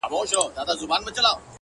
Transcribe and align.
•هره 0.03 0.15
ورځ 0.19 0.27
چي 0.29 0.35
وو 0.37 0.53
طبیب 0.55 0.89
له 0.91 1.01
کوره 1.03 1.15
تللی, 1.15 1.33